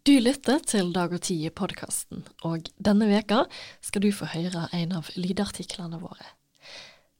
[0.00, 3.42] Du lytter til Dag og Tid-podkasten, og denne veka
[3.84, 6.24] skal du få høre en av lydartiklene våre.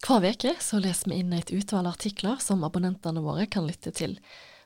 [0.01, 4.17] Hver veke leser vi inn et utvalg artikler som abonnentene våre kan lytte til.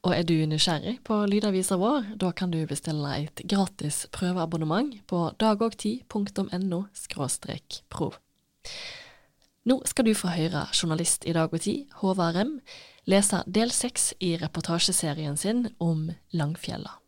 [0.06, 5.26] Og er du nysgjerrig på lydavisa vår, da kan du bestille et gratis prøveabonnement på
[5.42, 6.84] dagogtid.no
[7.90, 8.18] prov.
[9.66, 12.60] Nå skal du få høre journalist i Dag og Tid, Håvard Rem,
[13.10, 17.00] lese del seks i reportasjeserien sin om Langfjella.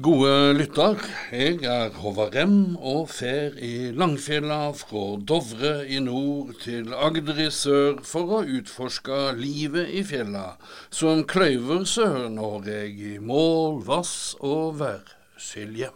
[0.00, 0.94] Gode lytter,
[1.32, 7.48] jeg er Håvard Rem og fer i Langfjella fra Dovre i nord til Agder i
[7.50, 10.54] sør for å utforske livet i fjella
[10.94, 15.90] som kløyver Sør-Norge i mål, vass og værskilje.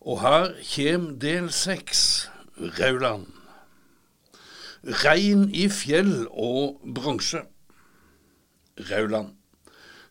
[0.00, 2.30] Og her kjem del seks,
[2.80, 3.35] Rauland.
[4.86, 7.40] Rein i fjell og bronse.
[8.90, 9.32] Rauland.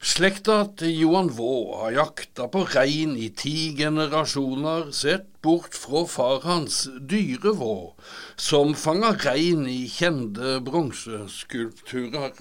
[0.03, 6.43] Slekta til Johan Vaa har jakta på rein i ti generasjoner, sett bort fra far
[6.43, 7.95] hans dyre Vaa,
[8.35, 12.35] som fanga rein i kjente bronseskulpturer.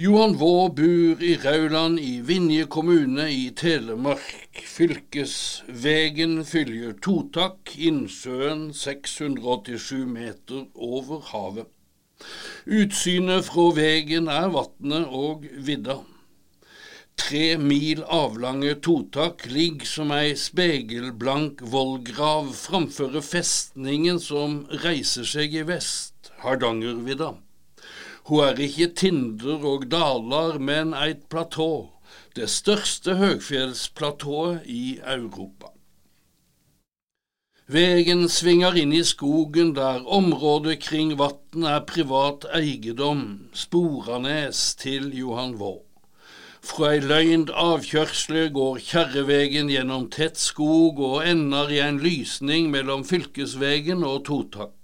[0.00, 4.56] Johan Vaa bor i Rauland i Vinje kommune i Telemark.
[4.64, 11.68] Fylkesvegen fylger Totak, innsjøen 687 meter over havet.
[12.64, 15.98] Utsynet fra vegen er vatnet og vidda.
[17.20, 25.68] Tre mil avlange Totak ligger som ei spegelblank vollgrav framfor festningen som reiser seg i
[25.68, 27.34] vest, Hardangervidda.
[28.28, 31.90] Hun er ikke tinder og daler, men eit platå,
[32.36, 35.72] det største høgfjellsplatået i Europa.
[37.72, 43.22] Vegen svinger inn i skogen der området kring vatn er privat eiendom,
[43.54, 45.80] Sporanes til Johan Vaa.
[46.62, 53.02] Fra ei løynd avkjørsle går kjerrevegen gjennom tett skog og ender i en lysning mellom
[53.08, 54.81] fylkesvegen og Totak.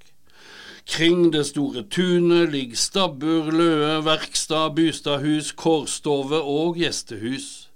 [0.89, 7.69] Kring det store tunet ligger stabbur, løe, verkstad, bystadhus, kårstove og gjestehus.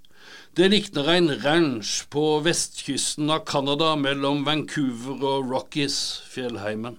[0.57, 5.97] Det likner en ranch på vestkysten av Canada mellom Vancouver og Rockies,
[6.33, 6.97] fjellheimen.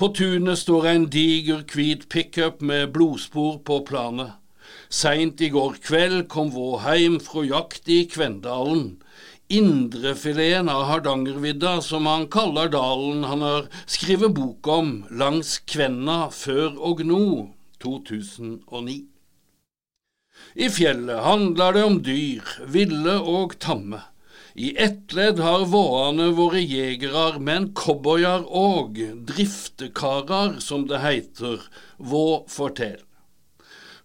[0.00, 4.32] På tunet står en diger, hvit pickup med blodspor på planet.
[4.88, 8.96] Seint i går kveld kom vår heim fra jakt i Kvendalen.
[9.50, 16.76] Indrefileten av Hardangervidda, som han kaller dalen han har skrevet bok om, langs Kvenna før
[16.78, 17.24] og nå,
[17.82, 18.94] 2009.
[20.54, 24.04] I fjellet handler det om dyr, ville og tamme.
[24.54, 29.02] I ett ledd har våane våre jegere, men cowboyer òg,
[29.34, 31.66] driftekarar som det heiter,
[31.98, 33.02] vå fortell.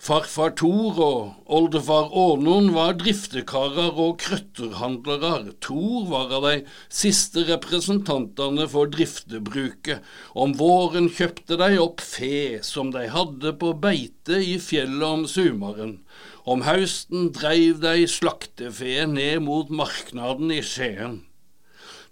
[0.05, 5.55] Farfar Thor og oldefar Ånon var driftekarer og krøtterhandlere.
[5.65, 6.59] Thor var av de
[6.93, 10.05] siste representantene for driftebruket.
[10.37, 15.97] Om våren kjøpte de opp fe som de hadde på beite i fjellet om sumaren.
[16.45, 21.23] Om hausten dreiv de slaktefe ned mot marknaden i Skien.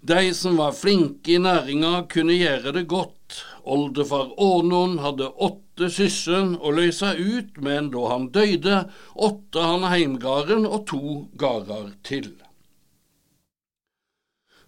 [0.04, 3.38] De som var flinke i næringa, kunne gjøre det godt.
[3.64, 8.82] Oldefar Ånon hadde åtte søsken å løse ut, men da han døde,
[9.16, 12.34] åtte han heimgarden og to gardar til.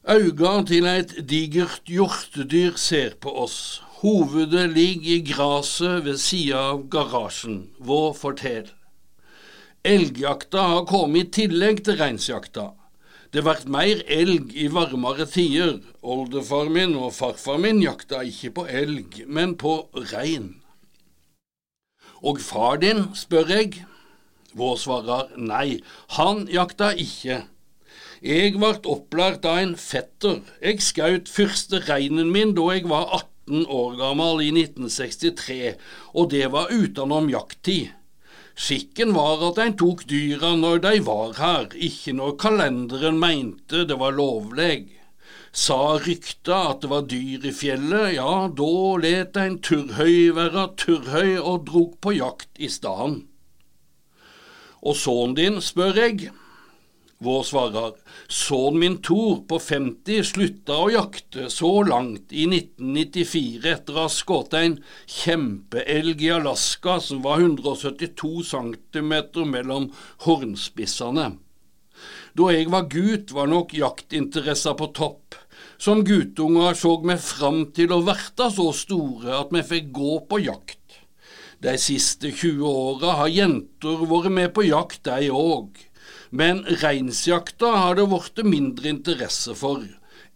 [0.08, 3.82] Auga til et digert hjortedyr ser på oss.
[4.00, 7.66] Hovedet ligger i graset ved sida av garasjen.
[7.76, 8.72] Vår fortell.
[9.84, 12.70] Elgjakta har kommet i tillegg til reinsjakta.
[13.32, 15.80] Det vert mer elg i varmere tider.
[16.02, 20.54] Oldefar min og farfar min jakta ikke på elg, men på rein.
[22.22, 23.82] Og far din, spør jeg.
[24.56, 25.82] Vår svarer nei,
[26.16, 27.42] han jakta ikke.
[28.24, 30.40] Jeg vart opplært av en fetter.
[30.62, 35.76] Jeg skjøt første reinen min da jeg var 18 år gammel i 1963,
[36.16, 37.92] og det var utenom jakttid.
[38.56, 43.98] Skikken var at en tok dyra når de var her, ikke når kalenderen mente det
[44.00, 44.88] var lovleg.
[45.52, 48.72] Sa rykta at det var dyr i fjellet, ja, da
[49.02, 53.22] let en turrhøy være turrhøy og drog på jakt i staden.
[54.80, 56.32] Og sønnen din, spør jeg.
[57.18, 57.94] Vår svarer,
[58.28, 64.10] sønnen min Thor på 50 slutta å jakte så langt i 1994 etter å ha
[64.12, 64.76] skutt en
[65.08, 69.14] kjempeelg i Alaska som var 172 cm
[69.48, 69.88] mellom
[70.26, 71.30] hornspissene.
[72.36, 75.40] Da jeg var gutt, var nok jaktinteressen på topp.
[75.80, 80.44] Som guttunger så vi fram til å verta så store at vi fikk gå på
[80.44, 81.00] jakt.
[81.64, 85.80] De siste 20 åra har jenter vært med på jakt, de òg,
[86.30, 89.84] men reinsjakta har det blitt mindre interesse for.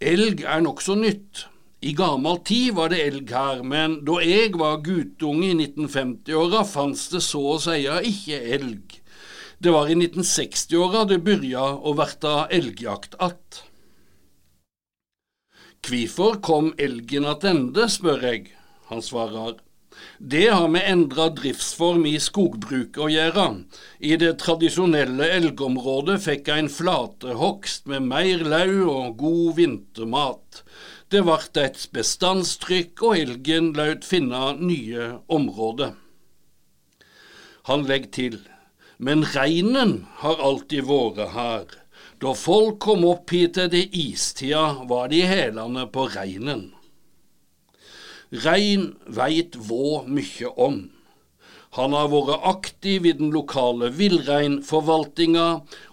[0.00, 1.46] Elg er nokså nytt.
[1.80, 7.06] I gammel tid var det elg her, men da jeg var guttunge i 1950-åra, fantes
[7.12, 9.00] det så å si ikke elg.
[9.60, 13.62] Det var i 1960-åra det begynte å verta elgjakt att.
[15.84, 18.52] Kvifor kom elgen attende, spør jeg.
[18.92, 19.56] Han svarer.
[20.18, 23.46] Det har med endra driftsform i skogbruket å gjøre.
[24.00, 30.62] I det tradisjonelle elgområdet fikk ein flatehogst med mer lau og god vintermat.
[31.10, 35.96] Det ble et bestandstrykk, og elgen laut finne nye områder.
[37.70, 38.36] Han legger til,
[38.98, 41.64] men reinen har alltid vært her.
[42.20, 46.68] Da folk kom opp hit etter istida, var de hælende på reinen.
[48.30, 50.76] Rein veit Vå mykje om.
[51.74, 55.46] Han har vært aktiv i den lokale villreinforvaltninga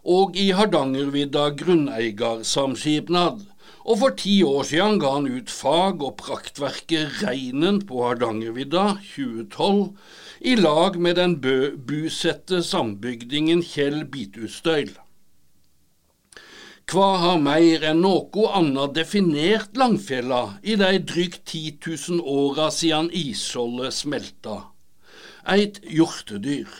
[0.05, 3.41] og i Hardangervidda grunneigarsamskipnad,
[3.89, 9.97] og for ti år siden ga han ut fag- og praktverket Reinen på Hardangervidda 2012,
[10.45, 14.93] i lag med den busette sambygdingen Kjell Bitustøyl.
[16.87, 23.09] Hva har meir enn noko anna definert Langfjella i dei drygt 10 000 åra siden
[23.11, 24.55] isskjoldet smelta?
[25.43, 26.71] Eit hjortedyr.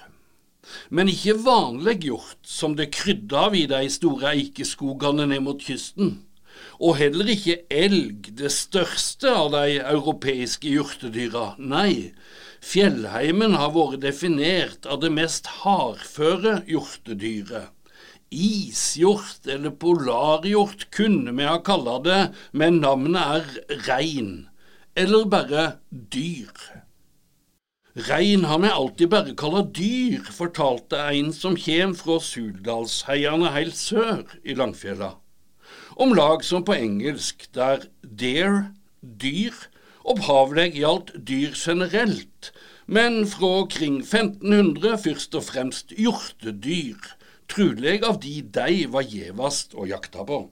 [0.87, 6.15] Men ikke vanlig hjort, som det krydda av i de store eikeskogene ned mot kysten.
[6.79, 11.57] Og heller ikke elg, det største av de europeiske hjortedyra.
[11.59, 12.13] Nei,
[12.63, 17.73] fjellheimen har vært definert av det mest hardføre hjortedyret.
[18.31, 22.21] Ishjort eller polarhjort kunne vi ha kalla det,
[22.51, 24.49] men navnet er rein,
[24.95, 26.51] eller bare dyr.
[28.09, 34.35] Rein har vi alltid bare kalla dyr, fortalte en som kjem fra Suldalsheiane heilt sør
[34.43, 35.15] i Langfjella.
[35.95, 39.55] Om lag som på engelsk, der deer, dyr,
[40.03, 42.51] opphavleg gjaldt dyr generelt,
[42.85, 47.15] men fra kring 1500 først og fremst hjortedyr
[47.51, 50.45] truleg av de dei var gjevast å jakta på.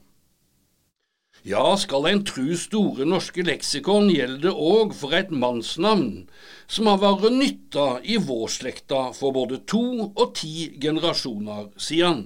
[1.46, 6.24] Ja, skal ein tru Store norske leksikon, gjelder det òg for et mannsnavn
[6.66, 12.24] som har vært nytta i vårslekta for både to og ti generasjoner siden.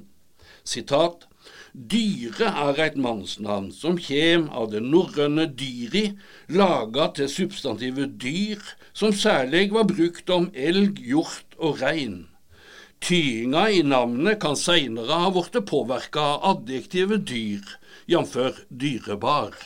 [0.65, 1.27] Sitat
[1.75, 6.17] Dyre er et mannsnavn som kjem av det norrøne dyri,
[6.49, 8.59] laga til substantivet dyr,
[8.93, 12.30] som særlig var brukt om elg, hjort og rein.
[13.01, 17.65] Tyinga i navnet kan seinere ha blitt påvirka av adjektivet dyr,
[18.13, 18.37] jf.
[18.69, 19.57] dyrebar.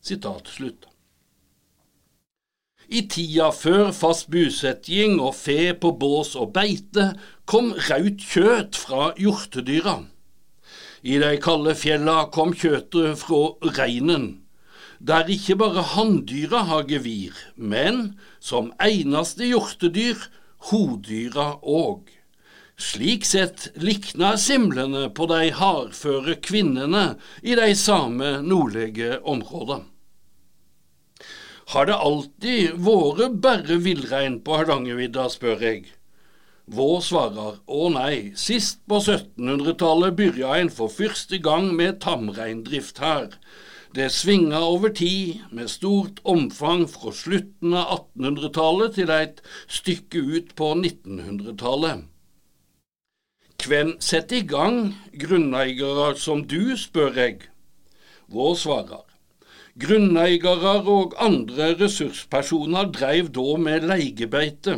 [0.00, 0.86] Sitat slutt.
[2.88, 7.10] I tida før fast busetting og fe på bås og beite
[7.50, 9.96] kom raut kjøt fra hjortedyra.
[11.02, 13.42] I de kalde fjella kom kjøttet fra
[13.78, 14.28] reinen,
[14.98, 20.30] der ikke bare hanndyra har gevir, men som eneste hjortedyr
[20.70, 22.15] hodyra òg.
[22.76, 27.04] Slik sett likna simlene på de hardføre kvinnene
[27.40, 29.86] i de samme nordlige områdene.
[31.72, 35.86] Har det alltid vært bare villrein på Hardangervidda, spør jeg.
[36.66, 43.32] Vå svarer å nei, sist på 1700-tallet begynte en for første gang med tamreindrift her.
[43.96, 50.52] Det svinga over tid, med stort omfang fra slutten av 1800-tallet til et stykke ut
[50.58, 52.04] på 1900-tallet.
[53.66, 57.48] Hvem setter i gang grunneiere som du, spør jeg.
[58.30, 59.02] Vår svarer.
[59.82, 64.76] Grunneiere og andre ressurspersoner dreiv da med leigebeite.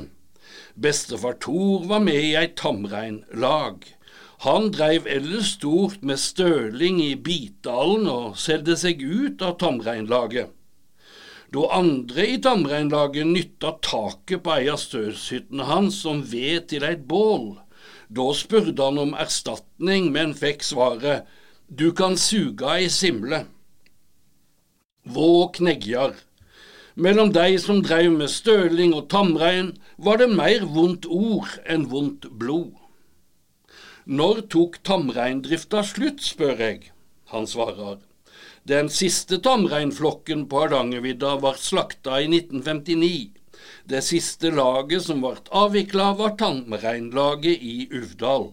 [0.72, 3.84] Bestefar Thor var med i ei tamreinlag.
[4.46, 10.48] Han dreiv ellers stort med støling i Bitdalen og solgte seg ut av tamreinlaget.
[11.52, 17.04] Da andre i tamreinlaget nytta taket på ei av stølshyttene hans som ved til eit
[17.10, 17.58] bål,
[18.08, 21.28] da spurte han om erstatning, men fikk svaret
[21.68, 23.42] du kan suga ei simle.
[25.04, 26.14] Vå knegjar.
[26.96, 32.26] Mellom de som dreiv med støling og tamrein, var det mer vondt ord enn vondt
[32.40, 32.72] blod.
[34.08, 36.88] Når tok tamreindrifta slutt, spør jeg.
[37.28, 37.98] Han svarer.
[38.68, 43.37] Den siste tamreinflokken på Hardangervidda var slakta i 1959.
[43.88, 48.50] Det siste laget som ble avvikla, var Tamreinlaget i Uvdal.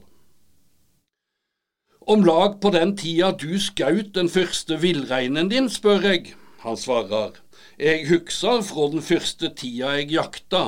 [2.07, 6.35] Om lag på den tida du skaut den første villreinen din, spør jeg.
[6.61, 7.39] Han svarer.
[7.81, 10.63] Jeg husker fra den første tida jeg jakta,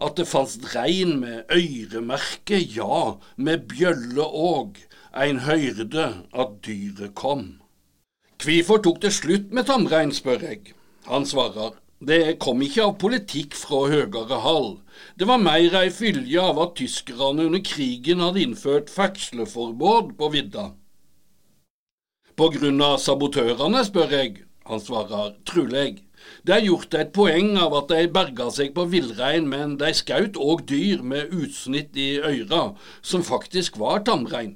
[0.00, 4.80] at det fantes rein med øyremerke, ja, med bjølle òg,
[5.12, 7.60] ein høyrde at dyret kom.
[8.38, 10.72] Hvorfor tok det slutt med tamrein, spør jeg.
[11.10, 11.76] Han svarer.
[11.98, 14.76] Det kom ikke av politikk fra høyere hold.
[15.18, 20.68] Det var mer ei fylje av at tyskerne under krigen hadde innført feksleforbud på vidda.
[22.38, 24.44] På grunn av sabotørene, spør jeg.
[24.70, 26.04] Han svarer truleg.
[26.46, 30.38] Det er gjort et poeng av at de berga seg på villrein, men de skaut
[30.38, 34.54] òg dyr med utsnitt i øyra, som faktisk var tamrein.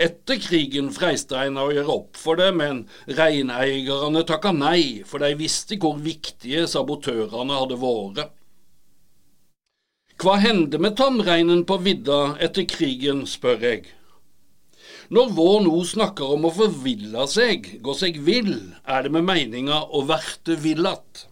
[0.00, 2.86] Etter krigen freiste en å gjøre opp for det, men
[3.18, 8.30] reineierne takka nei, for de visste hvor viktige sabotørene hadde vært.
[10.20, 13.86] Hva hendte med tamreinen på vidda etter krigen, spør jeg.
[15.12, 18.54] Når vår nå snakker om å forville seg, gå seg vill,
[18.88, 21.26] er det med meninga å verte villat.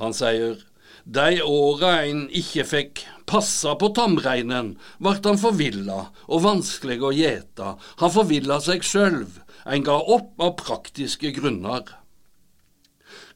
[0.00, 0.60] Han sier,
[1.04, 7.76] de åra ein ikke fikk passa på tamreinen, vart han forvilla og vanskelig å gjeta,
[7.98, 11.86] han forvilla seg sjølv, ein ga opp av praktiske grunner.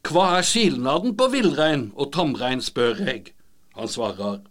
[0.07, 3.33] Hva er skilnaden på villrein og tamrein, spør jeg.
[3.75, 4.45] Han svarer,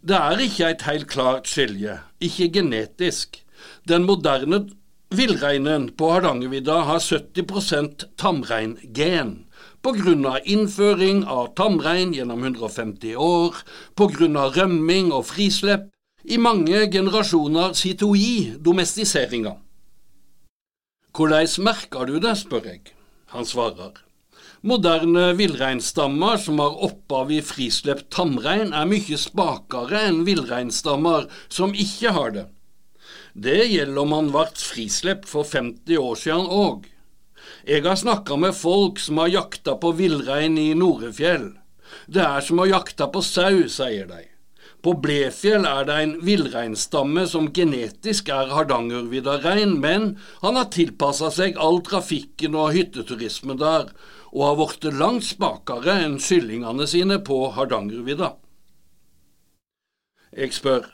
[0.00, 3.40] det er ikke et helt klart skilje, ikke genetisk.
[3.88, 4.62] Den moderne
[5.12, 9.34] villreinen på Hardangervidda har 70% tamreingen
[9.82, 10.38] pga.
[10.44, 13.54] innføring av tamrein gjennom 150 år,
[13.96, 14.50] pga.
[14.56, 15.90] rømming og frislepp,
[16.24, 19.56] i mange generasjoner situi domestiseringa.
[21.12, 22.94] Hvordan merker du det, spør jeg.
[23.34, 23.98] Han svarer.
[24.62, 32.14] Moderne villreinstammer som har opphav i frislepp tamrein, er mye spakere enn villreinstammer som ikke
[32.14, 32.46] har det.
[33.34, 36.86] Det gjelder om han ble frislept for 50 år siden òg.
[37.62, 41.52] Jeg har snakka med folk som har jakta på villrein i Norefjell.
[42.10, 44.24] Det er som å jakta på sau, sier de.
[44.82, 51.54] På Blefjell er det en villreinstamme som genetisk er hardangervidda-rein, men han har tilpassa seg
[51.54, 53.92] all trafikken og hytteturismen der,
[54.32, 58.32] og har blitt langt spakere enn kyllingene sine på Hardangervidda.
[60.32, 60.88] Jeg spør,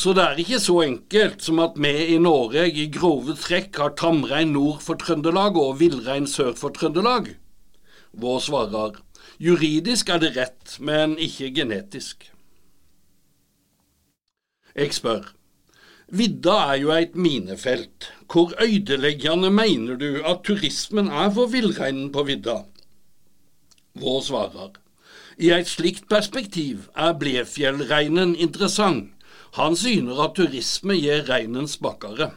[0.00, 3.92] så det er ikke så enkelt som at vi i Norge i grove trekk har
[4.00, 7.34] tamrein nord for Trøndelag og villrein sør for Trøndelag?
[8.16, 8.96] Vår svarer
[9.40, 12.30] juridisk er det rett, men ikke genetisk.
[14.74, 15.28] Jeg spør,
[16.08, 18.10] vidda er jo et minefelt.
[18.30, 22.62] Hvor øydeleggende mener du at turismen er for villreinen på vidda?
[24.00, 24.76] Vår svarer,
[25.36, 29.16] i et slikt perspektiv er Blefjellreinen interessant
[29.58, 32.30] han syner at turisme gir reinen spakere.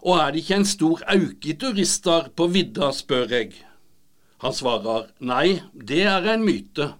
[0.00, 3.52] Og er det ikke en stor auke i turister på vidda, spør jeg.
[4.40, 6.92] Han svarer nei, det er en myte.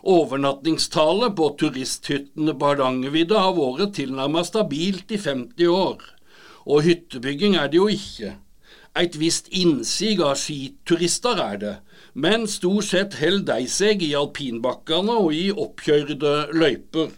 [0.00, 6.06] Overnattingstallet på turisthyttene på Hardangervidda har vært tilnærmet stabilt i 50 år,
[6.64, 8.38] og hyttebygging er det jo ikke.
[8.96, 11.74] Et visst innsig av skiturister er det,
[12.14, 17.12] men stort sett holder de seg i alpinbakkene og i oppkjørte løyper.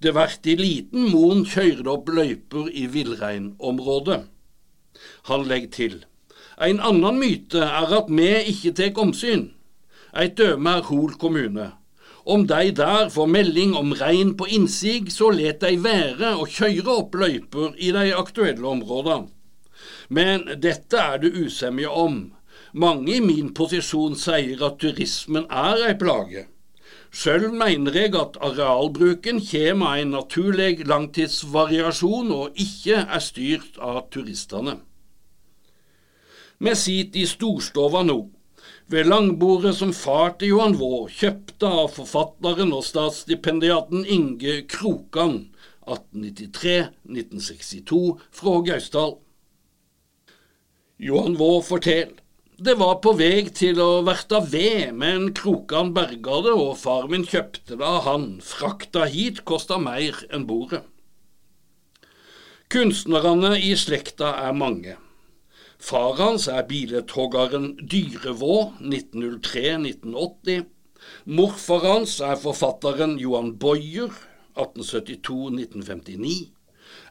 [0.00, 4.22] Det vært i liten mon køyrd opp løyper i villreinområdet.
[5.28, 5.98] Han legger til.
[6.60, 9.50] En annan myte er at vi ikke tek omsyn.
[10.16, 11.70] Eit døme er Hol kommune.
[12.24, 16.96] Om de der får melding om rein på innsig, så let de være å kjøre
[16.96, 19.28] opp løyper i de aktuelle områdene.
[20.08, 22.20] Men dette er det usemje om.
[22.72, 26.46] Mange i min posisjon sier at turismen er ei plage.
[27.10, 34.04] Sjøl mener jeg at arealbruken kommer av en naturlig langtidsvariasjon og ikke er styrt av
[34.14, 34.76] turistene.
[36.60, 38.18] Vi sitter i storstova nå,
[38.92, 45.48] ved langbordet som far til Johan Vå kjøpte av forfatteren og statsstipendiaten Inge Krokan
[45.90, 49.16] 1893-1962 fra Gausdal.
[51.00, 52.20] Johan Vå forteller
[52.60, 57.24] det var på vei til å verta ved, men Krokan berga det, og far min
[57.24, 58.40] kjøpte det av han.
[58.44, 60.82] Frakta hit kosta mer enn bordet.
[62.70, 64.96] Kunstnerne i slekta er mange.
[65.80, 70.68] Far hans er billedhoggeren Dyrevå 1903-1980.
[71.32, 74.12] Morfar hans er forfatteren Johan Boyer
[74.60, 76.52] 1872-1959.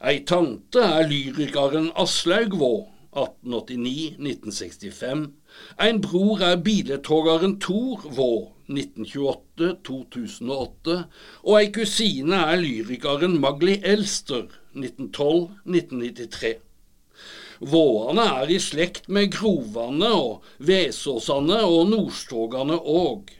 [0.06, 5.39] Ei tante er lyrikeren Aslaug Vaa 1889-1965.
[5.78, 11.04] En bror er billedhoggeren Thor Vaa 1928-2008,
[11.46, 14.44] og ei kusine er lyrikeren Magli Elster
[14.76, 16.54] 1912-1993.
[17.60, 23.30] Våane er i slekt med Grovane og Vesåsane og Nordstågane òg.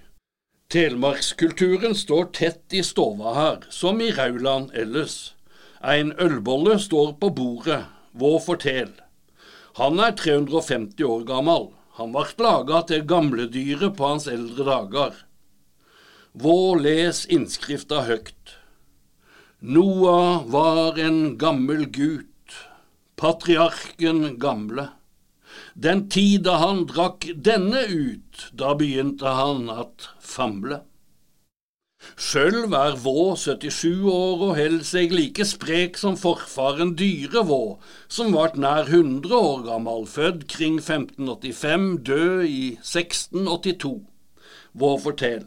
[0.71, 5.35] Telemarkskulturen står tett i stova her, som i Rauland ellers.
[5.81, 8.91] Ein ølbolle står på bordet, Vå fortel.
[9.79, 11.71] Han er 350 år gammel.
[12.01, 15.17] Han ble laga til gamledyret på hans eldre dager.
[16.33, 18.55] Vår les innskrifta høgt.
[19.61, 22.57] Noah var en gammel gut,
[23.21, 24.87] patriarken gamle.
[25.77, 30.81] Den tid da han drakk denne ut, da begynte han at famle.
[32.21, 37.77] Sjølv er Vå 77 år og held seg like sprek som forfaren Dyre Vå,
[38.09, 43.95] som vart nær 100 år gammel, født kring 1585, død i 1682.
[44.81, 45.45] Vå fortell.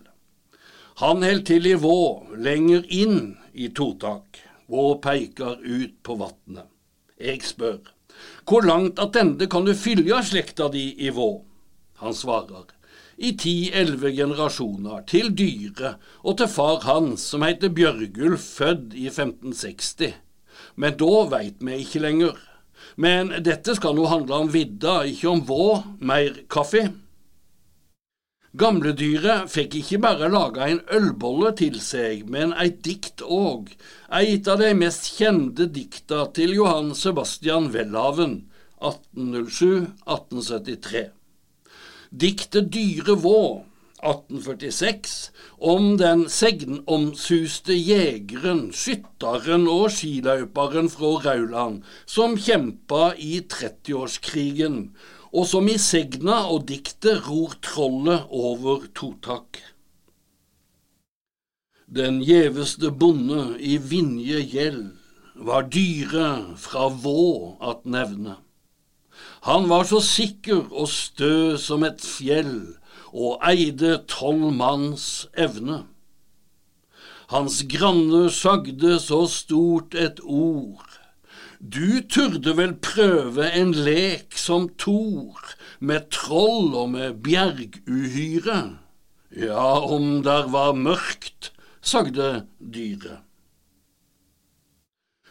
[1.02, 1.98] Han held til i Vå,
[2.38, 4.44] lenger inn i totak.
[4.70, 6.70] Vå peikar ut på vatnet.
[7.18, 7.82] Eg spør,
[8.50, 11.32] hvor langt attende kan du fylja slekta di i Vå?
[12.02, 12.68] Han svarer,
[13.18, 20.14] i ti-elleve generasjoner, til dyre og til far hans, som heter Bjørgulf, født i 1560.
[20.76, 22.36] Men da veit vi ikke lenger.
[22.98, 26.90] Men dette skal nå handle om vidda, ikke om vå, mer kaffe.
[28.54, 33.72] Gamledyret fikk ikke bare laga en ølbolle til seg, men eit dikt òg,
[34.14, 38.44] eit av de mest kjente dikta til Johan Sebastian Welhaven,
[38.84, 41.23] 1807–1873
[42.14, 43.66] diktet Dyre Vå
[44.04, 54.78] 1846 om den segnomsuste jegeren, skytteren og skiløperen fra Rauland som kjempa i 30-årskrigen,
[55.34, 59.64] og som i segna og diktet ror trollet over Totak.
[61.90, 64.92] Den gjeveste bonde i Vinje gjeld
[65.34, 68.43] var dyre fra Vå at nevne.
[69.44, 72.78] Han var så sikker og stø som et fjell,
[73.12, 75.82] og eide tolv manns evne.
[77.34, 80.88] Hans granne sagde så stort et ord.
[81.60, 85.40] Du turde vel prøve en lek som Thor,
[85.80, 88.62] med troll og med bjerguhyre?
[89.36, 91.52] Ja, om der var mørkt,
[91.82, 93.24] sagde dyret.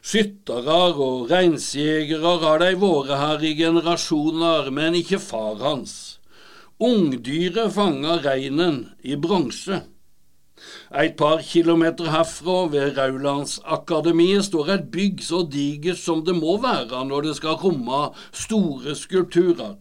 [0.03, 6.19] Skyttere og reinsjegere har de vært her i generasjoner, men ikke far hans.
[6.83, 9.85] Ungdyret fanga reinen i bronse.
[10.91, 17.05] Et par kilometer herfra, ved Raulandsakademiet, står et bygg så digert som det må være
[17.07, 19.79] når det skal romme store skulpturer.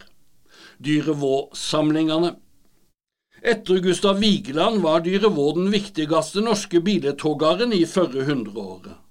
[0.86, 2.36] Dyrevåsamlingene.
[3.42, 9.02] Etter Gustav Vigeland var Dyrevå den viktigste norske biletoggeren i førre hundreåret.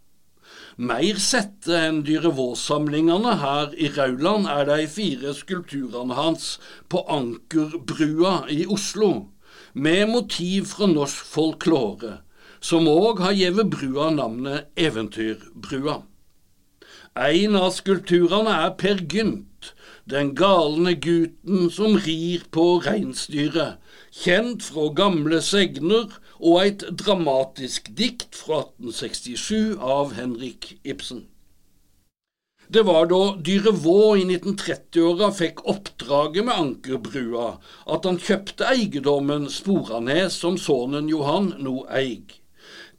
[0.77, 8.63] Mer sette enn Dyrevåsamlingene her i Rauland er de fire skulpturene hans på Ankerbrua i
[8.71, 9.31] Oslo,
[9.75, 12.21] med motiv fra norsk folklore,
[12.61, 16.01] som òg har gitt brua navnet Eventyrbrua.
[17.19, 19.50] En av skulpturene er Per Gynt,
[20.09, 23.77] den galne gutten som rir på reinsdyret,
[24.11, 26.09] kjent fra gamle segner
[26.39, 31.27] og et dramatisk dikt fra 1867 av Henrik Ibsen.
[32.71, 37.49] Det var da Dyre Vå i 1930-åra fikk oppdraget med Ankerbrua,
[37.91, 42.40] at han kjøpte eiendommen Sporanes som sønnen Johan nå eig.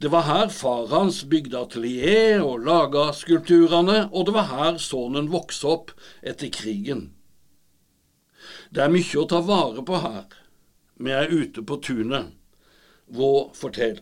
[0.02, 5.28] Det var her far hans bygde atelier og laga skulpturene, og det var her sønnen
[5.30, 5.92] vokste opp
[6.26, 7.04] etter krigen.
[8.74, 10.26] Det er mye å ta vare på her.
[10.98, 12.34] Vi er ute på tunet.
[13.14, 14.00] Vå fortell.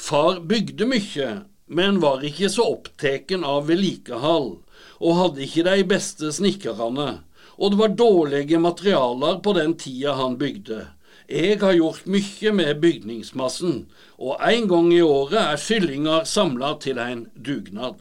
[0.00, 1.30] Far bygde mye,
[1.68, 4.52] men var ikke så oppteken av vedlikehold,
[4.96, 7.10] og hadde ikke de beste snekkerne,
[7.60, 10.86] og det var dårlige materialer på den tida han bygde.
[11.28, 13.82] Jeg har gjort mye med bygningsmassen,
[14.16, 17.98] og en gang i året er skillinger samla til en dugnad.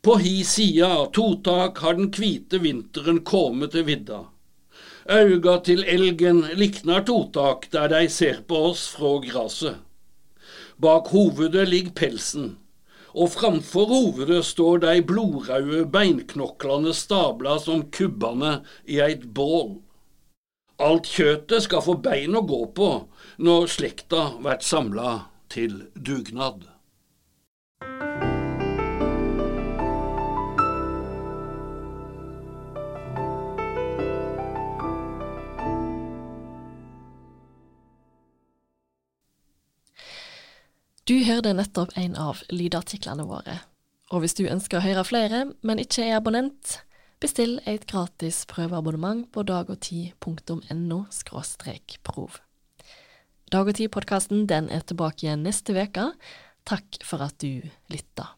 [0.00, 4.22] På hi side av Totak har den hvite vinteren kommet til vidda.
[5.12, 9.76] Auga til elgen liknar totak der de ser på oss fra gresset.
[10.80, 12.48] Bak hovedet ligger pelsen,
[13.12, 19.82] og framfor hovedet står de blodraude beinknoklene stabla som kubbene i eit bål.
[20.78, 22.88] Alt kjøtet skal få bein å gå på
[23.42, 26.68] når slekta vert samla til dugnad.
[41.08, 43.64] Du hørte nettopp en av lydartiklene våre.
[44.14, 46.82] Og hvis du ønsker å høre flere, men ikke er abonnent,
[47.18, 50.98] Bestill et gratis prøveabonnement på dagogti.no
[52.06, 52.38] prov.
[53.50, 56.12] Dag og Tid-podkasten er tilbake igjen neste uke.
[56.62, 58.37] Takk for at du lytta.